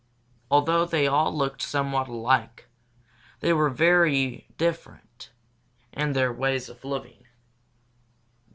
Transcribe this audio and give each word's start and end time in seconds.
Although 0.49 0.85
they 0.85 1.05
all 1.05 1.31
looked 1.31 1.61
somewhat 1.61 2.07
alike, 2.07 2.67
they 3.39 3.53
were 3.53 3.69
very 3.69 4.47
different 4.57 5.29
in 5.93 6.13
their 6.13 6.33
ways 6.33 6.69
of 6.69 6.83
living. 6.83 7.27